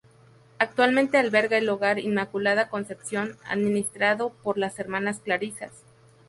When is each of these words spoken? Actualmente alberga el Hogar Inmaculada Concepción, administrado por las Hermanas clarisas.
Actualmente 0.57 1.19
alberga 1.19 1.59
el 1.59 1.69
Hogar 1.69 1.99
Inmaculada 1.99 2.69
Concepción, 2.69 3.37
administrado 3.45 4.31
por 4.41 4.57
las 4.57 4.79
Hermanas 4.79 5.19
clarisas. 5.19 5.71